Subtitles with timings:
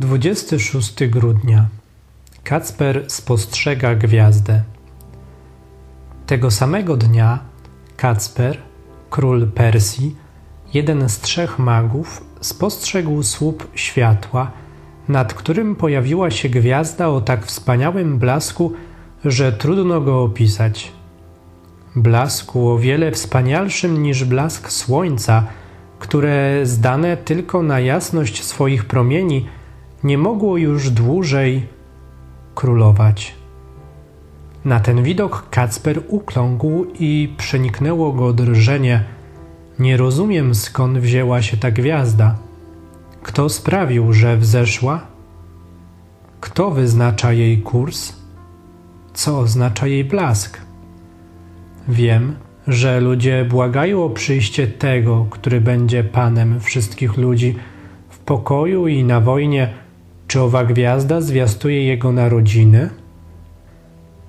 [0.00, 1.68] 26 grudnia.
[2.44, 4.62] Kacper spostrzega gwiazdę.
[6.26, 7.38] Tego samego dnia
[7.96, 8.58] Kacper,
[9.10, 10.16] król Persji,
[10.74, 14.50] jeden z trzech magów, spostrzegł słup światła,
[15.08, 18.72] nad którym pojawiła się gwiazda o tak wspaniałym blasku,
[19.24, 20.92] że trudno go opisać.
[21.96, 25.44] Blasku o wiele wspanialszym niż blask słońca,
[25.98, 29.46] które zdane tylko na jasność swoich promieni
[30.04, 31.66] nie mogło już dłużej
[32.54, 33.34] królować.
[34.64, 39.04] Na ten widok Kacper ukląkł i przeniknęło go drżenie.
[39.78, 42.36] Nie rozumiem skąd wzięła się ta gwiazda.
[43.22, 45.00] Kto sprawił, że wzeszła?
[46.40, 48.12] Kto wyznacza jej kurs?
[49.14, 50.60] Co oznacza jej blask?
[51.88, 52.36] Wiem,
[52.66, 57.54] że ludzie błagają o przyjście tego, który będzie Panem wszystkich ludzi
[58.08, 59.85] w pokoju i na wojnie
[60.26, 62.90] czy owa gwiazda zwiastuje jego narodziny?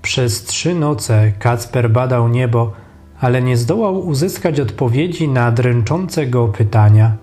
[0.02, 2.73] Przez trzy noce Kacper badał niebo,
[3.19, 7.17] ale nie zdołał uzyskać odpowiedzi na dręczące go pytania.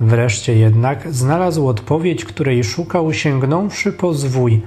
[0.00, 4.62] Wreszcie jednak znalazł odpowiedź, której szukał sięgnąwszy po zwój,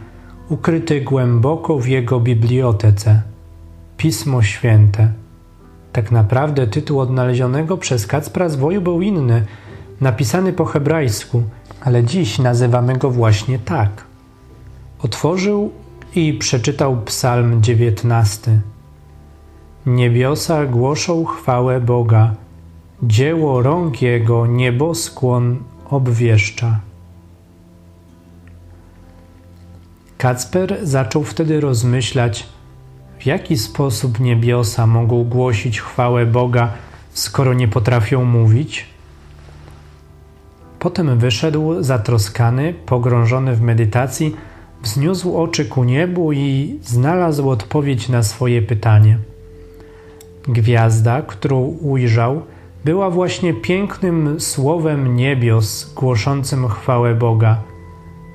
[0.50, 3.22] ukryty głęboko w jego bibliotece.
[3.98, 5.12] Pismo Święte.
[5.94, 9.46] Tak naprawdę tytuł odnalezionego przez Kacpra zwoju był inny,
[10.02, 11.44] napisany po hebrajsku–
[11.82, 14.04] ale dziś nazywamy go właśnie tak.
[15.04, 15.72] Otworzył
[16.16, 18.62] i przeczytał Psalm 19.
[19.86, 22.36] Niebiosa głoszą chwałę Boga,
[23.04, 25.58] dzieło rąk Jego nieboskłon
[25.90, 26.80] obwieszcza.
[30.18, 32.48] Kacper zaczął wtedy rozmyślać,
[33.20, 36.74] w jaki sposób niebiosa mogą głosić chwałę Boga,
[37.14, 38.91] skoro nie potrafią mówić?
[40.82, 44.36] Potem wyszedł zatroskany, pogrążony w medytacji,
[44.84, 49.18] wzniósł oczy ku niebu i znalazł odpowiedź na swoje pytanie.
[50.48, 52.42] Gwiazda, którą ujrzał,
[52.86, 57.62] była właśnie pięknym słowem niebios głoszącym chwałę Boga.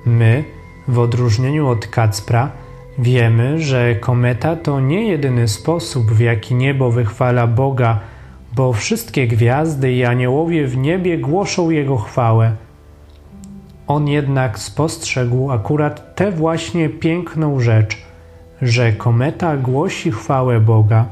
[0.05, 0.43] My,
[0.87, 2.51] w odróżnieniu od Kacpra,
[2.99, 7.99] wiemy, że kometa to nie jedyny sposób, w jaki niebo wychwala Boga
[8.57, 12.55] bo wszystkie gwiazdy i aniołowie w niebie głoszą Jego chwałę.
[13.87, 17.97] On jednak spostrzegł akurat tę właśnie piękną rzecz,
[18.61, 21.05] że kometa głosi chwałę Boga.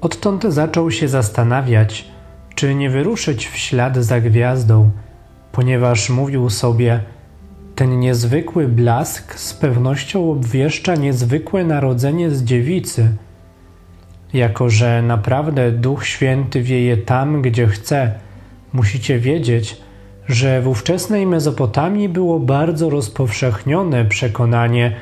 [0.00, 2.08] Odtąd zaczął się zastanawiać,
[2.54, 4.90] czy nie wyruszyć w ślad za gwiazdą,
[5.52, 7.00] ponieważ mówił sobie,
[7.74, 13.08] ten niezwykły blask z pewnością obwieszcza niezwykłe narodzenie z dziewicy–
[14.34, 18.12] jako że naprawdę Duch Święty wieje tam, gdzie chce,
[18.72, 19.76] musicie wiedzieć,
[20.28, 24.96] że w ówczesnej Mezopotamii było bardzo rozpowszechnione przekonanie,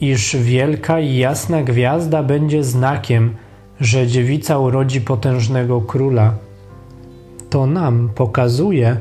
[0.00, 3.34] iż wielka i jasna gwiazda będzie znakiem,
[3.80, 6.34] że dziewica urodzi potężnego króla.
[7.50, 8.96] To nam pokazuje,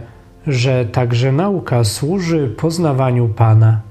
[0.47, 3.81] że także nauka służy poznawaniu Pana.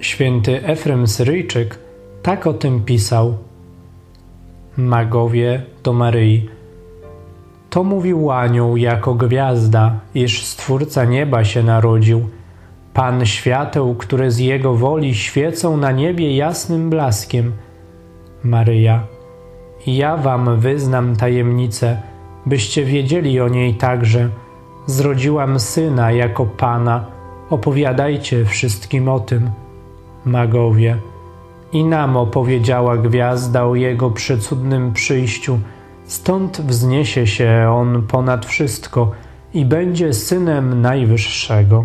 [0.00, 1.78] Święty Efrem Syryjczyk
[2.22, 3.34] tak o tym pisał–
[4.76, 6.48] magowie do Maryi.
[7.70, 12.28] To mówił anioł jako gwiazda, iż Stwórca nieba się narodził,
[12.94, 17.52] Pan świateł, które z Jego woli świecą na niebie jasnym blaskiem.
[18.44, 19.06] Maryja,
[19.86, 22.02] ja wam wyznam tajemnicę,
[22.46, 24.28] byście wiedzieli o niej także.
[24.86, 27.04] Zrodziłam syna jako Pana,
[27.50, 29.50] opowiadajcie wszystkim o tym.
[30.24, 30.96] Magowie,
[31.74, 35.58] i nam opowiedziała gwiazda o jego przecudnym przyjściu.
[36.04, 39.10] Stąd wzniesie się on ponad wszystko
[39.54, 41.84] i będzie synem Najwyższego.